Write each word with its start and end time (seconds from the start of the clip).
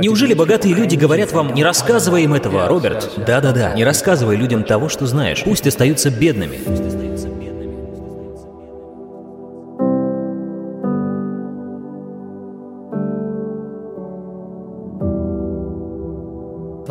Неужели 0.00 0.34
богатые 0.34 0.74
люди 0.74 0.96
говорят 0.96 1.32
вам, 1.32 1.54
не 1.54 1.64
рассказывай 1.64 2.24
им 2.24 2.34
этого, 2.34 2.68
Роберт? 2.68 3.12
Да-да-да, 3.26 3.74
не 3.74 3.84
рассказывай 3.84 4.36
людям 4.36 4.62
того, 4.62 4.88
что 4.88 5.06
знаешь. 5.06 5.42
Пусть 5.44 5.66
остаются 5.66 6.10
бедными. 6.10 6.58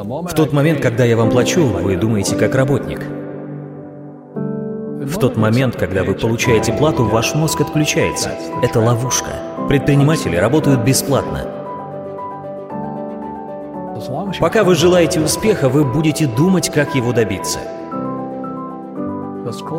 В 0.06 0.34
тот 0.34 0.54
момент, 0.54 0.82
когда 0.82 1.04
я 1.04 1.18
вам 1.18 1.30
плачу, 1.30 1.66
вы 1.66 1.96
думаете 1.98 2.36
как 2.36 2.56
работник. 2.56 3.00
В 5.06 5.20
тот 5.20 5.38
момент, 5.38 5.76
когда 5.76 6.04
вы 6.04 6.16
получаете 6.16 6.74
плату, 6.74 7.06
ваш 7.06 7.36
мозг 7.36 7.62
отключается. 7.62 8.32
Это 8.64 8.80
ловушка. 8.80 9.30
Предприниматели 9.70 10.36
работают 10.36 10.82
бесплатно. 10.82 11.55
Пока 14.40 14.64
вы 14.64 14.76
желаете 14.76 15.22
успеха, 15.22 15.70
вы 15.70 15.86
будете 15.86 16.28
думать, 16.28 16.70
как 16.70 16.96
его 16.96 17.14
добиться. 17.14 17.60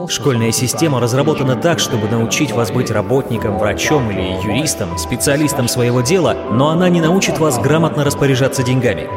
Школьная 0.09 0.53
система 0.53 1.01
разработана 1.01 1.57
так, 1.57 1.79
чтобы 1.79 2.09
научить 2.09 2.53
вас 2.53 2.71
быть 2.71 2.91
работником, 2.91 3.59
врачом 3.59 4.11
или 4.11 4.41
юристом, 4.43 4.97
специалистом 4.97 5.69
своего 5.69 6.01
дела, 6.01 6.35
но 6.53 6.71
она 6.71 6.89
не 6.89 7.01
научит 7.01 7.39
вас 7.39 7.59
грамотно 7.59 8.05
распоряжаться 8.05 8.63
деньгами. 8.63 9.09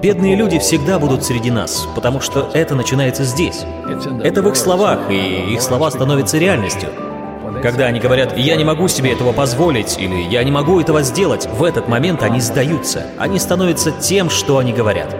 Бедные 0.00 0.36
люди 0.36 0.60
всегда 0.60 1.00
будут 1.00 1.24
среди 1.24 1.50
нас, 1.50 1.88
потому 1.96 2.20
что 2.20 2.50
это 2.54 2.76
начинается 2.76 3.24
здесь. 3.24 3.64
Это 4.22 4.42
в 4.42 4.48
их 4.48 4.54
словах, 4.54 5.10
и 5.10 5.54
их 5.54 5.60
слова 5.60 5.90
становятся 5.90 6.38
реальностью. 6.38 6.88
Когда 7.62 7.86
они 7.86 7.98
говорят 7.98 8.36
«я 8.36 8.56
не 8.56 8.64
могу 8.64 8.86
себе 8.88 9.12
этого 9.12 9.32
позволить» 9.32 9.98
или 9.98 10.16
«я 10.22 10.44
не 10.44 10.50
могу 10.50 10.80
этого 10.80 11.02
сделать», 11.02 11.46
в 11.46 11.64
этот 11.64 11.88
момент 11.88 12.22
они 12.22 12.40
сдаются. 12.40 13.06
Они 13.18 13.38
становятся 13.38 13.90
тем, 13.90 14.30
что 14.30 14.58
они 14.58 14.72
говорят. 14.72 15.14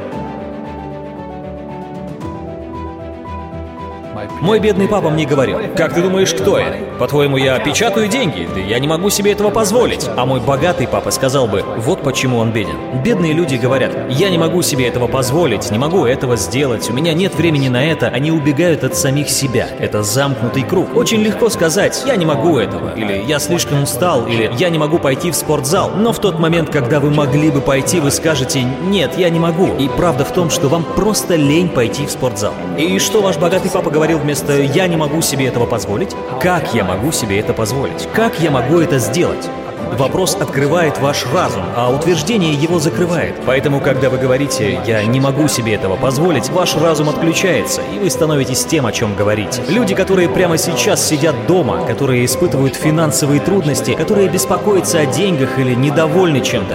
Мой 4.41 4.61
бедный 4.61 4.87
папа 4.87 5.11
мне 5.11 5.27
говорил, 5.27 5.59
как 5.77 5.95
ты 5.95 6.01
думаешь, 6.01 6.33
кто 6.33 6.59
я? 6.59 6.73
По-твоему, 6.99 7.37
я 7.37 7.59
печатаю 7.59 8.09
деньги? 8.09 8.49
Да 8.55 8.61
я 8.61 8.79
не 8.79 8.87
могу 8.87 9.11
себе 9.11 9.33
этого 9.33 9.51
позволить. 9.51 10.09
А 10.17 10.25
мой 10.25 10.41
богатый 10.41 10.87
папа 10.87 11.11
сказал 11.11 11.49
бы, 11.49 11.65
вот 11.79 12.03
почему 12.03 12.39
он 12.39 12.53
беден. 12.53 12.77
Бедные 13.03 13.33
люди 13.33 13.57
говорят, 13.57 13.93
я 14.11 14.31
не 14.31 14.39
могу 14.39 14.63
себе 14.63 14.87
этого 14.87 15.09
позволить, 15.09 15.71
не 15.73 15.79
могу 15.79 16.05
этого 16.05 16.37
сделать, 16.37 16.89
у 16.89 16.93
меня 16.93 17.15
нет 17.15 17.35
времени 17.35 17.69
на 17.69 17.85
это, 17.85 18.09
они 18.09 18.31
убегают 18.31 18.85
от 18.85 18.97
самих 18.97 19.29
себя. 19.29 19.69
Это 19.81 20.05
замкнутый 20.05 20.63
круг. 20.63 20.95
Очень 20.95 21.21
легко 21.23 21.49
сказать, 21.49 22.05
я 22.07 22.15
не 22.15 22.25
могу 22.25 22.59
этого, 22.59 22.95
или 22.95 23.25
я 23.27 23.41
слишком 23.41 23.83
устал, 23.83 24.27
или 24.27 24.53
я 24.57 24.71
не 24.71 24.79
могу 24.79 25.01
пойти 25.01 25.33
в 25.33 25.35
спортзал. 25.35 25.91
Но 25.97 26.13
в 26.13 26.21
тот 26.21 26.39
момент, 26.39 26.71
когда 26.71 27.01
вы 27.01 27.11
могли 27.11 27.51
бы 27.51 27.61
пойти, 27.61 27.99
вы 27.99 28.13
скажете, 28.13 28.63
нет, 28.63 29.19
я 29.19 29.31
не 29.31 29.41
могу. 29.41 29.75
И 29.79 29.89
правда 29.89 30.25
в 30.25 30.33
том, 30.33 30.49
что 30.49 30.69
вам 30.69 30.85
просто 30.85 31.35
лень 31.35 31.69
пойти 31.69 32.07
в 32.07 32.11
спортзал. 32.11 32.55
И 32.77 33.01
что 33.01 33.21
ваш 33.21 33.37
богатый 33.37 33.71
папа 33.71 33.91
говорил 33.91 34.19
вместо 34.29 34.61
«я 34.61 34.87
не 34.89 34.99
могу 34.99 35.23
себе 35.23 35.47
этого 35.47 35.65
позволить»? 35.65 36.15
Как 36.39 36.75
я 36.75 36.85
могу 36.85 37.13
себе 37.13 37.41
это 37.41 37.55
позволить? 37.55 38.07
Как 38.13 38.39
я 38.41 38.51
могу 38.51 38.79
это 38.79 38.99
сделать? 38.99 39.49
Вопрос 39.97 40.37
открывает 40.39 40.99
ваш 40.99 41.25
разум, 41.33 41.63
а 41.75 41.91
утверждение 41.91 42.53
его 42.53 42.79
закрывает. 42.79 43.37
Поэтому, 43.47 43.81
когда 43.81 44.11
вы 44.11 44.19
говорите 44.19 44.81
«я 44.87 45.03
не 45.07 45.19
могу 45.19 45.49
себе 45.49 45.73
этого 45.73 45.97
позволить», 45.97 46.51
ваш 46.51 46.77
разум 46.77 47.09
отключается, 47.09 47.81
и 47.95 47.99
вы 47.99 48.11
становитесь 48.11 48.67
тем, 48.67 48.85
о 48.85 48.93
чем 48.93 49.15
говорите. 49.17 49.63
Люди, 49.67 49.95
которые 49.95 50.29
прямо 50.29 50.59
сейчас 50.59 51.03
сидят 51.09 51.47
дома, 51.47 51.87
которые 51.87 52.27
испытывают 52.27 52.77
финансовые 52.77 53.41
трудности, 53.41 53.95
которые 53.95 54.29
беспокоятся 54.29 54.99
о 55.01 55.07
деньгах 55.07 55.59
или 55.59 55.73
недовольны 55.73 56.43
чем-то, 56.43 56.75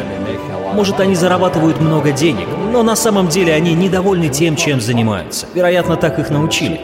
может, 0.74 1.00
они 1.00 1.14
зарабатывают 1.16 1.80
много 1.80 2.12
денег, 2.12 2.48
но 2.72 2.82
на 2.82 2.96
самом 2.96 3.28
деле 3.28 3.54
они 3.54 3.76
недовольны 3.76 4.30
тем, 4.30 4.56
чем 4.56 4.82
занимаются. 4.82 5.46
Вероятно, 5.54 5.98
так 5.98 6.18
их 6.18 6.32
научили. 6.32 6.82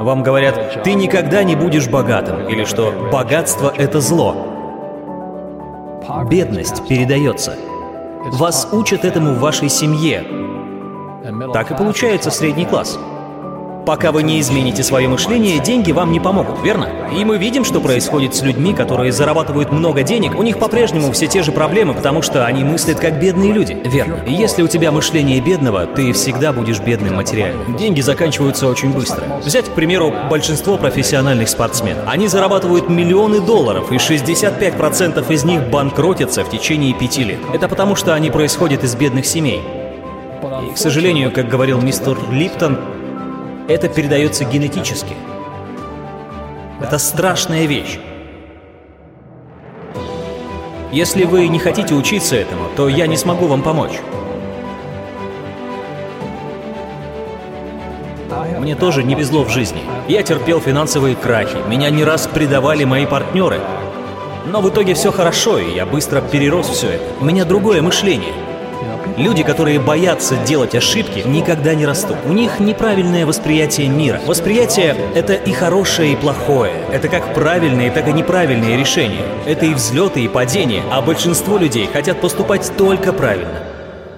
Вам 0.00 0.22
говорят, 0.22 0.82
ты 0.82 0.94
никогда 0.94 1.42
не 1.42 1.56
будешь 1.56 1.88
богатым, 1.88 2.48
или 2.48 2.64
что 2.64 2.92
богатство— 3.12 3.72
это 3.76 4.00
зло. 4.00 4.34
Бедность 6.30 6.86
передается. 6.88 7.56
Вас 8.32 8.68
учат 8.72 9.04
этому 9.04 9.34
в 9.34 9.40
вашей 9.40 9.68
семье. 9.68 10.24
Так 11.52 11.70
и 11.70 11.74
получается 11.74 12.30
средний 12.30 12.64
класс. 12.64 12.98
Пока 13.88 14.12
вы 14.12 14.22
не 14.22 14.38
измените 14.38 14.82
свое 14.82 15.08
мышление, 15.08 15.60
деньги 15.60 15.92
вам 15.92 16.12
не 16.12 16.20
помогут, 16.20 16.62
верно? 16.62 16.90
И 17.10 17.24
мы 17.24 17.38
видим, 17.38 17.64
что 17.64 17.80
происходит 17.80 18.34
с 18.34 18.42
людьми, 18.42 18.74
которые 18.74 19.12
зарабатывают 19.12 19.72
много 19.72 20.02
денег. 20.02 20.38
У 20.38 20.42
них 20.42 20.58
по-прежнему 20.58 21.10
все 21.12 21.26
те 21.26 21.42
же 21.42 21.52
проблемы, 21.52 21.94
потому 21.94 22.20
что 22.20 22.44
они 22.44 22.64
мыслят 22.64 23.00
как 23.00 23.18
бедные 23.18 23.50
люди. 23.50 23.78
Верно. 23.86 24.22
Если 24.26 24.60
у 24.60 24.68
тебя 24.68 24.92
мышление 24.92 25.40
бедного, 25.40 25.86
ты 25.86 26.12
всегда 26.12 26.52
будешь 26.52 26.80
бедным 26.80 27.16
материально. 27.16 27.78
Деньги 27.78 28.02
заканчиваются 28.02 28.68
очень 28.68 28.92
быстро. 28.92 29.24
Взять, 29.42 29.70
к 29.70 29.72
примеру, 29.72 30.12
большинство 30.28 30.76
профессиональных 30.76 31.48
спортсменов. 31.48 32.04
Они 32.06 32.28
зарабатывают 32.28 32.90
миллионы 32.90 33.40
долларов, 33.40 33.90
и 33.90 33.94
65% 33.94 35.32
из 35.32 35.44
них 35.44 35.66
банкротятся 35.70 36.44
в 36.44 36.50
течение 36.50 36.92
пяти 36.92 37.24
лет. 37.24 37.38
Это 37.54 37.68
потому, 37.68 37.96
что 37.96 38.12
они 38.12 38.30
происходят 38.30 38.84
из 38.84 38.94
бедных 38.94 39.24
семей. 39.24 39.62
И, 40.68 40.74
к 40.74 40.76
сожалению, 40.76 41.32
как 41.32 41.48
говорил 41.48 41.80
мистер 41.80 42.18
Липтон, 42.30 42.76
это 43.68 43.88
передается 43.88 44.44
генетически. 44.44 45.14
Это 46.80 46.98
страшная 46.98 47.66
вещь. 47.66 47.98
Если 50.90 51.24
вы 51.24 51.46
не 51.48 51.58
хотите 51.58 51.94
учиться 51.94 52.34
этому, 52.34 52.64
то 52.74 52.88
я 52.88 53.06
не 53.06 53.16
смогу 53.18 53.46
вам 53.46 53.62
помочь. 53.62 54.00
Мне 58.58 58.74
тоже 58.74 59.04
не 59.04 59.14
везло 59.14 59.44
в 59.44 59.50
жизни. 59.50 59.80
Я 60.08 60.22
терпел 60.22 60.60
финансовые 60.60 61.14
крахи, 61.14 61.58
меня 61.68 61.90
не 61.90 62.04
раз 62.04 62.26
предавали 62.26 62.84
мои 62.84 63.04
партнеры. 63.04 63.60
Но 64.46 64.62
в 64.62 64.70
итоге 64.70 64.94
все 64.94 65.12
хорошо, 65.12 65.58
и 65.58 65.74
я 65.74 65.84
быстро 65.84 66.22
перерос 66.22 66.68
все 66.68 66.88
это. 66.88 67.04
У 67.20 67.24
меня 67.24 67.44
другое 67.44 67.82
мышление— 67.82 68.32
Люди, 69.16 69.42
которые 69.42 69.80
боятся 69.80 70.36
делать 70.36 70.74
ошибки, 70.74 71.22
никогда 71.26 71.74
не 71.74 71.86
растут. 71.86 72.16
У 72.24 72.32
них 72.32 72.60
неправильное 72.60 73.26
восприятие 73.26 73.88
мира. 73.88 74.20
Восприятие— 74.26 74.96
это 75.14 75.34
и 75.34 75.52
хорошее, 75.52 76.12
и 76.12 76.16
плохое. 76.16 76.74
Это 76.92 77.08
как 77.08 77.34
правильные, 77.34 77.90
так 77.90 78.06
и 78.08 78.12
неправильные 78.12 78.76
решения. 78.76 79.24
Это 79.46 79.66
и 79.66 79.74
взлеты, 79.74 80.20
и 80.20 80.28
падения. 80.28 80.82
А 80.90 81.00
большинство 81.02 81.58
людей 81.58 81.88
хотят 81.92 82.20
поступать 82.20 82.70
только 82.76 83.12
правильно. 83.12 83.62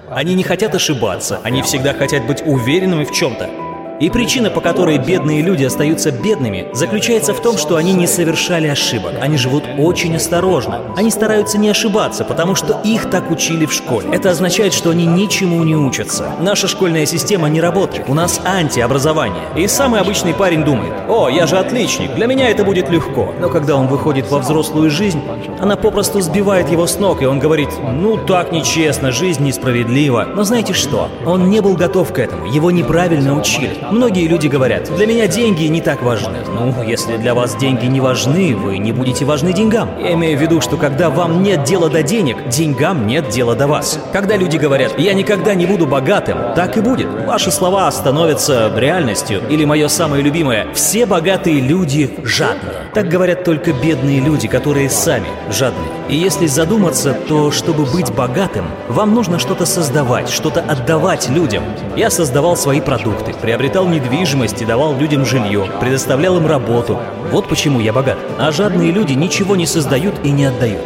Они 0.09 0.35
не 0.35 0.43
хотят 0.43 0.75
ошибаться, 0.75 1.39
они 1.43 1.61
всегда 1.61 1.93
хотят 1.93 2.27
быть 2.27 2.43
уверенными 2.45 3.05
в 3.05 3.11
чем-то. 3.11 3.60
И 4.01 4.09
причина, 4.09 4.49
по 4.49 4.61
которой 4.61 4.97
бедные 4.97 5.43
люди 5.43 5.63
остаются 5.63 6.09
бедными, 6.09 6.69
заключается 6.73 7.35
в 7.35 7.39
том, 7.39 7.59
что 7.59 7.75
они 7.75 7.93
не 7.93 8.07
совершали 8.07 8.67
ошибок. 8.67 9.13
Они 9.21 9.37
живут 9.37 9.63
очень 9.77 10.15
осторожно. 10.15 10.81
Они 10.97 11.11
стараются 11.11 11.59
не 11.59 11.69
ошибаться, 11.69 12.25
потому 12.25 12.55
что 12.55 12.81
их 12.83 13.11
так 13.11 13.29
учили 13.29 13.67
в 13.67 13.71
школе. 13.71 14.09
Это 14.11 14.31
означает, 14.31 14.73
что 14.73 14.89
они 14.89 15.05
ничему 15.05 15.63
не 15.63 15.75
учатся. 15.75 16.31
Наша 16.39 16.67
школьная 16.67 17.05
система 17.05 17.47
не 17.47 17.61
работает. 17.61 18.09
У 18.09 18.15
нас 18.15 18.41
антиобразование. 18.43 19.43
И 19.55 19.67
самый 19.67 20.01
обычный 20.01 20.33
парень 20.33 20.63
думает, 20.63 20.93
о, 21.07 21.29
я 21.29 21.45
же 21.45 21.59
отличник, 21.59 22.15
для 22.15 22.25
меня 22.25 22.49
это 22.49 22.63
будет 22.63 22.89
легко. 22.89 23.35
Но 23.39 23.49
когда 23.49 23.75
он 23.75 23.85
выходит 23.85 24.31
во 24.31 24.39
взрослую 24.39 24.89
жизнь, 24.89 25.21
она 25.59 25.75
попросту 25.75 26.21
сбивает 26.21 26.71
его 26.71 26.87
с 26.87 26.97
ног, 26.97 27.21
и 27.21 27.25
он 27.25 27.37
говорит, 27.37 27.69
ну 27.93 28.17
так 28.17 28.51
нечестно, 28.51 29.11
жизнь 29.11 29.43
несправедлива. 29.43 30.27
Но 30.35 30.43
знаете 30.43 30.73
что? 30.73 31.09
Он 31.23 31.51
не 31.51 31.61
был 31.61 31.75
готов 31.75 32.11
к 32.11 32.17
этому, 32.17 32.47
его 32.47 32.71
неправильно 32.71 33.37
учили. 33.37 33.77
Многие 33.91 34.25
люди 34.27 34.47
говорят, 34.47 34.89
для 34.95 35.05
меня 35.05 35.27
деньги 35.27 35.65
не 35.65 35.81
так 35.81 36.01
важны. 36.01 36.37
Ну, 36.47 36.81
если 36.81 37.17
для 37.17 37.33
вас 37.33 37.57
деньги 37.57 37.87
не 37.87 37.99
важны, 37.99 38.55
вы 38.55 38.77
не 38.77 38.93
будете 38.93 39.25
важны 39.25 39.51
деньгам. 39.51 39.89
Я 40.01 40.13
имею 40.13 40.37
в 40.37 40.41
виду, 40.41 40.61
что 40.61 40.77
когда 40.77 41.09
вам 41.09 41.43
нет 41.43 41.65
дела 41.65 41.89
до 41.89 42.01
денег, 42.01 42.37
деньгам 42.47 43.05
нет 43.05 43.27
дела 43.27 43.53
до 43.53 43.67
вас. 43.67 43.99
Когда 44.13 44.37
люди 44.37 44.55
говорят, 44.55 44.97
я 44.97 45.13
никогда 45.13 45.55
не 45.55 45.65
буду 45.65 45.87
богатым, 45.87 46.37
так 46.55 46.77
и 46.77 46.81
будет. 46.81 47.07
Ваши 47.25 47.51
слова 47.51 47.91
становятся 47.91 48.71
реальностью. 48.77 49.41
Или 49.49 49.65
мое 49.65 49.89
самое 49.89 50.23
любимое, 50.23 50.67
все 50.73 51.05
богатые 51.05 51.59
люди 51.59 52.09
жадные. 52.23 52.75
Так 52.93 53.09
говорят 53.09 53.43
только 53.43 53.73
бедные 53.73 54.21
люди, 54.21 54.47
которые 54.47 54.89
сами 54.89 55.27
жадные. 55.51 55.89
И 56.07 56.15
если 56.15 56.47
задуматься, 56.47 57.13
то 57.27 57.51
чтобы 57.51 57.85
быть 57.85 58.11
богатым, 58.13 58.65
вам 58.87 59.13
нужно 59.13 59.37
что-то 59.37 59.65
создавать, 59.65 60.29
что-то 60.29 60.61
отдавать 60.61 61.29
людям. 61.29 61.63
Я 61.97 62.09
создавал 62.09 62.55
свои 62.55 62.79
продукты, 62.79 63.33
приобретал 63.33 63.80
приобретал 63.81 63.87
недвижимость 63.87 64.61
и 64.61 64.65
давал 64.65 64.95
людям 64.95 65.25
жилье, 65.25 65.67
предоставлял 65.79 66.37
им 66.37 66.47
работу. 66.47 66.99
Вот 67.31 67.47
почему 67.47 67.79
я 67.79 67.93
богат. 67.93 68.17
А 68.37 68.51
жадные 68.51 68.91
люди 68.91 69.13
ничего 69.13 69.55
не 69.55 69.65
создают 69.65 70.15
и 70.23 70.31
не 70.31 70.45
отдают. 70.45 70.81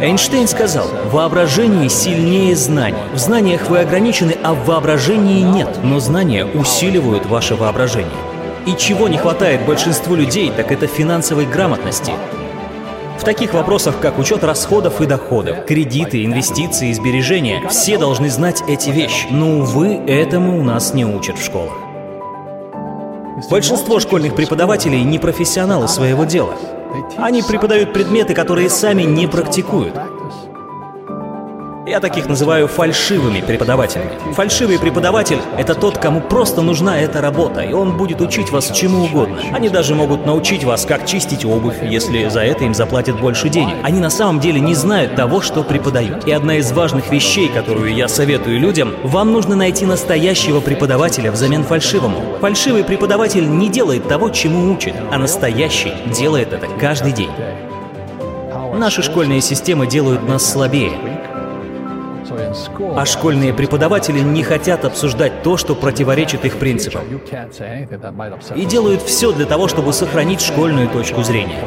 Эйнштейн 0.00 0.48
сказал, 0.48 0.88
воображение 1.12 1.88
сильнее 1.88 2.56
знаний. 2.56 2.98
В 3.12 3.18
знаниях 3.18 3.68
вы 3.68 3.78
ограничены, 3.78 4.36
а 4.42 4.52
в 4.52 4.66
воображении 4.66 5.42
нет. 5.42 5.68
Но 5.84 6.00
знания 6.00 6.44
усиливают 6.44 7.26
ваше 7.26 7.54
воображение. 7.54 8.10
И 8.66 8.74
чего 8.76 9.08
не 9.08 9.18
хватает 9.18 9.64
большинству 9.66 10.16
людей, 10.16 10.50
так 10.56 10.72
это 10.72 10.86
финансовой 10.86 11.46
грамотности. 11.46 12.12
В 13.18 13.24
таких 13.24 13.54
вопросах, 13.54 14.00
как 14.00 14.18
учет 14.18 14.44
расходов 14.44 15.00
и 15.00 15.06
доходов, 15.06 15.64
кредиты, 15.66 16.24
инвестиции 16.24 16.92
сбережения, 16.92 17.66
все 17.68 17.96
должны 17.96 18.28
знать 18.28 18.62
эти 18.68 18.90
вещи. 18.90 19.28
Но, 19.30 19.60
увы, 19.60 19.94
этому 20.06 20.58
у 20.58 20.62
нас 20.62 20.94
не 20.94 21.04
учат 21.04 21.38
в 21.38 21.44
школах. 21.44 21.72
Большинство 23.50 24.00
школьных 24.00 24.36
преподавателей 24.36 25.02
не 25.02 25.18
профессионалы 25.18 25.88
своего 25.88 26.24
дела. 26.24 26.54
Они 27.16 27.42
преподают 27.42 27.92
предметы, 27.92 28.34
которые 28.34 28.70
сами 28.70 29.02
не 29.02 29.26
практикуют. 29.26 29.94
Я 31.86 32.00
таких 32.00 32.28
называю 32.28 32.66
фальшивыми 32.66 33.42
преподавателями. 33.42 34.12
Фальшивый 34.32 34.78
преподаватель— 34.78 35.38
это 35.58 35.74
тот, 35.74 35.98
кому 35.98 36.22
просто 36.22 36.62
нужна 36.62 36.98
эта 36.98 37.20
работа, 37.20 37.60
и 37.60 37.74
он 37.74 37.98
будет 37.98 38.22
учить 38.22 38.50
вас 38.50 38.70
чему 38.70 39.04
угодно. 39.04 39.36
Они 39.52 39.68
даже 39.68 39.94
могут 39.94 40.24
научить 40.24 40.64
вас, 40.64 40.86
как 40.86 41.04
чистить 41.04 41.44
обувь, 41.44 41.82
если 41.82 42.28
за 42.28 42.40
это 42.40 42.64
им 42.64 42.72
заплатят 42.72 43.20
больше 43.20 43.50
денег. 43.50 43.74
Они 43.82 44.00
на 44.00 44.08
самом 44.08 44.40
деле 44.40 44.60
не 44.60 44.74
знают 44.74 45.14
того, 45.14 45.42
что 45.42 45.62
преподают. 45.62 46.26
И 46.26 46.32
одна 46.32 46.56
из 46.56 46.72
важных 46.72 47.12
вещей, 47.12 47.48
которую 47.48 47.94
я 47.94 48.08
советую 48.08 48.58
людям, 48.60 48.94
вам 49.02 49.32
нужно 49.32 49.54
найти 49.54 49.84
настоящего 49.84 50.60
преподавателя 50.60 51.30
взамен 51.30 51.64
фальшивому. 51.64 52.38
Фальшивый 52.40 52.84
преподаватель 52.84 53.46
не 53.46 53.68
делает 53.68 54.08
того, 54.08 54.30
чему 54.30 54.72
учит, 54.72 54.94
а 55.12 55.18
настоящий 55.18 55.92
делает 56.06 56.54
это 56.54 56.66
каждый 56.80 57.12
день. 57.12 57.30
Наши 58.74 59.02
школьные 59.02 59.42
системы 59.42 59.86
делают 59.86 60.26
нас 60.26 60.50
слабее. 60.50 60.92
А 62.96 63.04
школьные 63.06 63.52
преподаватели 63.52 64.20
не 64.20 64.42
хотят 64.42 64.84
обсуждать 64.84 65.42
то, 65.42 65.56
что 65.56 65.74
противоречит 65.74 66.44
их 66.44 66.56
принципам. 66.58 67.02
И 68.54 68.64
делают 68.64 69.02
все 69.02 69.32
для 69.32 69.46
того, 69.46 69.68
чтобы 69.68 69.92
сохранить 69.92 70.40
школьную 70.40 70.88
точку 70.88 71.22
зрения. 71.22 71.60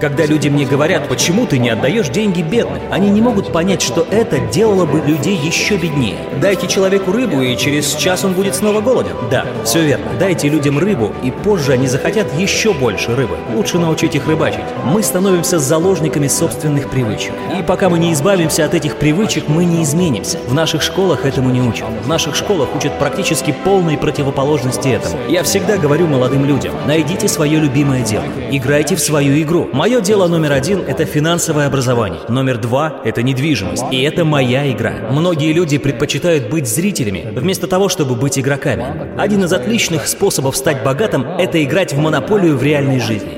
Когда 0.00 0.26
люди 0.26 0.48
мне 0.48 0.66
говорят, 0.66 1.08
почему 1.08 1.46
ты 1.46 1.58
не 1.58 1.70
отдаешь 1.70 2.08
деньги 2.08 2.42
бедным, 2.42 2.80
они 2.90 3.10
не 3.10 3.20
могут 3.20 3.52
понять, 3.52 3.82
что 3.82 4.06
это 4.10 4.38
делало 4.38 4.86
бы 4.86 5.00
людей 5.00 5.36
еще 5.36 5.76
беднее. 5.76 6.16
Дайте 6.40 6.66
человеку 6.66 7.12
рыбу, 7.12 7.40
и 7.40 7.56
через 7.56 7.94
час 7.94 8.24
он 8.24 8.32
будет 8.32 8.54
снова 8.54 8.80
голоден. 8.80 9.16
Да, 9.30 9.46
все 9.64 9.82
верно. 9.82 10.06
Дайте 10.18 10.48
людям 10.48 10.78
рыбу, 10.78 11.12
и 11.22 11.30
позже 11.30 11.72
они 11.72 11.86
захотят 11.86 12.26
еще 12.38 12.72
больше 12.72 13.14
рыбы. 13.14 13.36
Лучше 13.54 13.78
научить 13.78 14.14
их 14.14 14.26
рыбачить. 14.26 14.64
Мы 14.84 15.02
становимся 15.02 15.58
заложниками 15.58 16.28
собственных 16.28 16.90
привычек. 16.90 17.32
И 17.58 17.62
пока 17.62 17.88
мы 17.88 17.98
не 17.98 18.12
избавимся 18.12 18.64
от 18.64 18.74
этих 18.74 18.96
привычек, 18.96 19.48
мы 19.48 19.64
не 19.64 19.82
изменимся. 19.82 20.38
В 20.48 20.54
наших 20.54 20.82
школах 20.82 21.24
этому 21.24 21.50
не 21.50 21.60
учат. 21.60 21.86
В 22.04 22.08
наших 22.08 22.34
школах 22.34 22.74
учат 22.74 22.98
практически 22.98 23.54
полной 23.64 23.96
противоположности 23.96 24.88
этому. 24.88 25.16
Я 25.28 25.42
всегда 25.42 25.76
говорю 25.76 26.06
молодым 26.06 26.44
людям, 26.44 26.74
найдите 26.86 27.28
свое 27.28 27.58
любимое 27.58 28.02
дело. 28.02 28.24
Играйте 28.50 28.96
в 28.96 29.00
свою 29.00 29.40
игру. 29.40 29.68
Мое 29.84 30.00
дело 30.00 30.28
номер 30.28 30.52
один– 30.52 30.80
это 30.88 31.04
финансовое 31.04 31.66
образование. 31.66 32.20
Номер 32.30 32.56
два– 32.56 33.02
это 33.04 33.22
недвижимость. 33.22 33.84
И 33.90 34.00
это 34.00 34.24
моя 34.24 34.72
игра. 34.72 34.94
Многие 35.10 35.52
люди 35.52 35.76
предпочитают 35.76 36.48
быть 36.48 36.66
зрителями, 36.66 37.28
вместо 37.30 37.66
того, 37.66 37.90
чтобы 37.90 38.14
быть 38.14 38.38
игроками. 38.38 39.14
Один 39.18 39.44
из 39.44 39.52
отличных 39.52 40.08
способов 40.08 40.56
стать 40.56 40.82
богатым– 40.82 41.26
это 41.38 41.62
играть 41.62 41.92
в 41.92 41.98
монополию 41.98 42.56
в 42.56 42.62
реальной 42.62 42.98
жизни. 42.98 43.32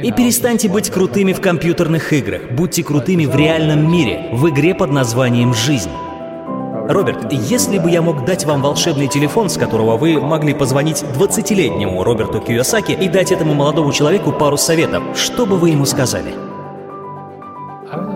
И 0.00 0.12
перестаньте 0.12 0.68
быть 0.68 0.88
крутыми 0.88 1.32
в 1.32 1.40
компьютерных 1.40 2.12
играх. 2.12 2.42
Будьте 2.52 2.84
крутыми 2.84 3.26
в 3.26 3.34
реальном 3.34 3.90
мире, 3.90 4.28
в 4.30 4.48
игре 4.50 4.76
под 4.76 4.92
названием 4.92 5.52
«Жизнь». 5.52 5.90
Роберт, 6.88 7.30
если 7.30 7.78
бы 7.78 7.90
я 7.90 8.00
мог 8.00 8.24
дать 8.24 8.46
вам 8.46 8.62
волшебный 8.62 9.08
телефон, 9.08 9.50
с 9.50 9.58
которого 9.58 9.98
вы 9.98 10.18
могли 10.18 10.54
позвонить 10.54 11.02
20-летнему 11.02 12.02
Роберту 12.02 12.38
Кiyosaki 12.38 12.98
и 12.98 13.10
дать 13.10 13.30
этому 13.30 13.52
молодому 13.52 13.92
человеку 13.92 14.32
пару 14.32 14.56
советов, 14.56 15.02
что 15.14 15.44
бы 15.44 15.58
вы 15.58 15.68
ему 15.68 15.84
сказали? 15.84 16.34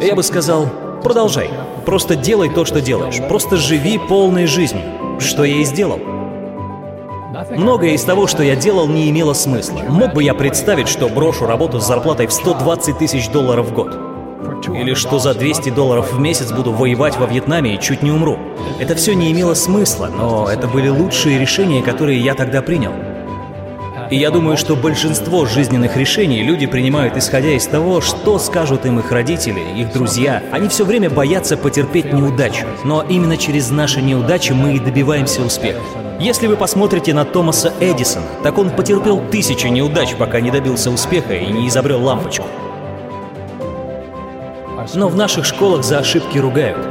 Я 0.01 0.15
бы 0.15 0.23
сказал, 0.23 0.69
продолжай. 1.05 1.51
Просто 1.85 2.17
делай 2.17 2.49
то, 2.49 2.65
что 2.65 2.81
делаешь. 2.81 3.21
Просто 3.29 3.59
живи 3.59 3.99
полной 3.99 4.47
жизнью. 4.47 5.19
Что 5.21 5.45
я 5.45 5.57
и 5.57 5.65
сделал. 5.65 5.99
Многое 7.51 7.91
из 7.91 8.05
того, 8.05 8.27
что 8.27 8.43
я 8.43 8.57
делал, 8.57 8.89
не 8.89 9.11
имело 9.11 9.35
смысла. 9.35 9.83
Мог 9.87 10.15
бы 10.15 10.23
я 10.23 10.33
представить, 10.33 10.89
что 10.89 11.11
брошу 11.11 11.45
работу 11.45 11.79
с 11.79 11.87
зарплатой 11.87 12.27
в 12.27 12.33
120 12.33 12.97
тысяч 12.97 13.29
долларов 13.29 13.67
в 13.67 13.75
год? 13.75 14.12
Или 14.75 14.95
что 14.95 15.19
за 15.19 15.35
200 15.35 15.71
долларов 15.71 16.13
в 16.13 16.21
месяц 16.21 16.53
буду 16.53 16.73
воевать 16.73 17.17
во 17.17 17.27
Вьетнаме 17.27 17.75
и 17.75 17.81
чуть 17.81 18.03
не 18.03 18.11
умру. 18.11 18.39
Это 18.79 18.95
все 18.95 19.15
не 19.15 19.33
имело 19.33 19.55
смысла, 19.55 20.11
но 20.15 20.49
это 20.49 20.67
были 20.67 20.89
лучшие 20.89 21.39
решения, 21.39 21.83
которые 21.83 22.19
я 22.19 22.35
тогда 22.35 22.63
принял. 22.63 22.93
И 24.13 24.17
я 24.17 24.31
думаю, 24.31 24.59
что 24.59 24.77
большинство 24.77 25.47
жизненных 25.47 25.97
решений 25.97 26.43
люди 26.43 26.67
принимают 26.67 27.17
исходя 27.17 27.53
из 27.53 27.67
того, 27.67 28.03
что 28.03 28.39
скажут 28.39 28.85
им 28.85 28.99
их 28.99 29.11
родители, 29.11 29.63
их 29.75 29.91
друзья. 29.91 30.43
Они 30.53 30.69
все 30.69 30.85
время 30.85 31.09
боятся 31.09 31.57
потерпеть 31.57 32.13
неудачу. 32.13 32.67
Но 32.85 33.03
именно 33.09 33.39
через 33.39 33.71
наши 33.71 34.03
неудачи 34.03 34.53
мы 34.53 34.75
и 34.75 34.81
добиваемся 34.81 35.41
успеха. 35.41 35.81
Если 36.21 36.47
вы 36.47 36.57
посмотрите 36.57 37.15
на 37.15 37.25
Томаса 37.25 37.73
Эдисона, 37.81 38.27
так 38.43 38.59
он 38.59 38.69
потерпел 38.69 39.23
тысячи 39.31 39.67
неудач, 39.69 40.15
пока 40.15 40.41
не 40.41 40.51
добился 40.51 40.91
успеха 40.91 41.35
и 41.35 41.47
не 41.47 41.69
изобрел 41.69 42.03
лампочку. 42.03 42.45
Но 44.95 45.09
в 45.09 45.17
наших 45.17 45.45
школах 45.45 45.85
за 45.85 45.99
ошибки 45.99 46.39
ругают. 46.39 46.87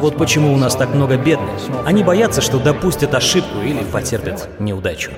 Вот 0.00 0.16
почему 0.16 0.52
у 0.52 0.56
нас 0.56 0.76
так 0.76 0.94
много 0.94 1.16
бедных. 1.16 1.54
Они 1.84 2.04
боятся, 2.04 2.40
что 2.40 2.58
допустят 2.58 3.14
ошибку 3.14 3.60
или 3.64 3.82
потерпят 3.82 4.48
неудачу. 4.58 5.10